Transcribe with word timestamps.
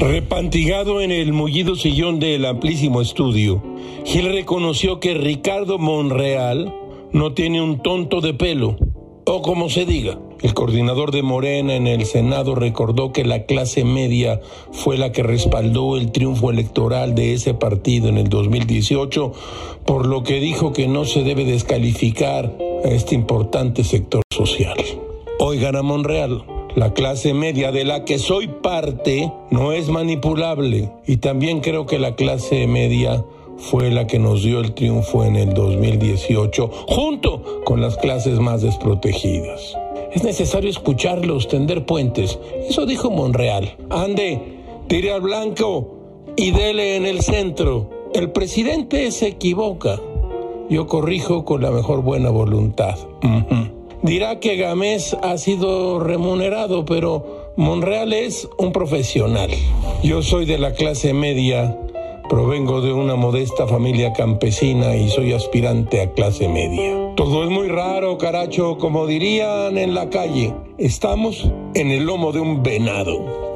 Apantigado 0.00 1.02
en 1.02 1.10
el 1.10 1.34
mullido 1.34 1.76
sillón 1.76 2.20
del 2.20 2.46
amplísimo 2.46 3.02
estudio, 3.02 3.62
Gil 4.06 4.32
reconoció 4.32 4.98
que 4.98 5.12
Ricardo 5.12 5.78
Monreal 5.78 6.74
no 7.12 7.34
tiene 7.34 7.60
un 7.60 7.82
tonto 7.82 8.22
de 8.22 8.32
pelo, 8.32 8.78
o 9.26 9.42
como 9.42 9.68
se 9.68 9.84
diga. 9.84 10.18
El 10.40 10.54
coordinador 10.54 11.10
de 11.10 11.22
Morena 11.22 11.74
en 11.74 11.86
el 11.86 12.06
Senado 12.06 12.54
recordó 12.54 13.12
que 13.12 13.26
la 13.26 13.44
clase 13.44 13.84
media 13.84 14.40
fue 14.72 14.96
la 14.96 15.12
que 15.12 15.22
respaldó 15.22 15.98
el 15.98 16.12
triunfo 16.12 16.50
electoral 16.50 17.14
de 17.14 17.34
ese 17.34 17.52
partido 17.52 18.08
en 18.08 18.16
el 18.16 18.30
2018, 18.30 19.32
por 19.84 20.06
lo 20.06 20.22
que 20.22 20.40
dijo 20.40 20.72
que 20.72 20.88
no 20.88 21.04
se 21.04 21.24
debe 21.24 21.44
descalificar 21.44 22.56
a 22.84 22.88
este 22.88 23.14
importante 23.14 23.84
sector 23.84 24.22
social. 24.30 24.78
Oigan 25.38 25.76
a 25.76 25.82
Monreal. 25.82 26.59
La 26.76 26.94
clase 26.94 27.34
media 27.34 27.72
de 27.72 27.84
la 27.84 28.04
que 28.04 28.18
soy 28.18 28.48
parte 28.48 29.32
no 29.50 29.72
es 29.72 29.88
manipulable 29.88 30.92
y 31.06 31.16
también 31.16 31.60
creo 31.60 31.86
que 31.86 31.98
la 31.98 32.14
clase 32.14 32.66
media 32.66 33.24
fue 33.56 33.90
la 33.90 34.06
que 34.06 34.18
nos 34.18 34.42
dio 34.42 34.60
el 34.60 34.72
triunfo 34.72 35.24
en 35.24 35.36
el 35.36 35.52
2018 35.52 36.70
junto 36.88 37.62
con 37.64 37.80
las 37.80 37.96
clases 37.96 38.38
más 38.38 38.62
desprotegidas. 38.62 39.76
Es 40.12 40.24
necesario 40.24 40.70
escucharlos, 40.70 41.48
tender 41.48 41.86
puentes. 41.86 42.38
Eso 42.68 42.86
dijo 42.86 43.10
Monreal. 43.10 43.76
Ande, 43.90 44.40
tire 44.88 45.12
al 45.12 45.20
blanco 45.20 46.24
y 46.36 46.52
dele 46.52 46.96
en 46.96 47.06
el 47.06 47.20
centro. 47.20 47.90
El 48.14 48.30
presidente 48.32 49.10
se 49.10 49.28
equivoca. 49.28 50.00
Yo 50.68 50.86
corrijo 50.86 51.44
con 51.44 51.62
la 51.62 51.70
mejor 51.70 52.02
buena 52.02 52.30
voluntad. 52.30 52.96
Dirá 54.02 54.40
que 54.40 54.56
Gamés 54.56 55.14
ha 55.22 55.36
sido 55.36 56.00
remunerado, 56.00 56.86
pero 56.86 57.52
Monreal 57.56 58.14
es 58.14 58.48
un 58.56 58.72
profesional. 58.72 59.50
Yo 60.02 60.22
soy 60.22 60.46
de 60.46 60.56
la 60.56 60.72
clase 60.72 61.12
media, 61.12 61.78
provengo 62.30 62.80
de 62.80 62.94
una 62.94 63.16
modesta 63.16 63.66
familia 63.66 64.14
campesina 64.14 64.96
y 64.96 65.10
soy 65.10 65.34
aspirante 65.34 66.00
a 66.00 66.12
clase 66.12 66.48
media. 66.48 67.12
Todo 67.14 67.44
es 67.44 67.50
muy 67.50 67.68
raro, 67.68 68.16
caracho, 68.16 68.78
como 68.78 69.06
dirían 69.06 69.76
en 69.76 69.94
la 69.94 70.08
calle. 70.08 70.54
Estamos 70.78 71.50
en 71.74 71.90
el 71.90 72.04
lomo 72.04 72.32
de 72.32 72.40
un 72.40 72.62
venado. 72.62 73.49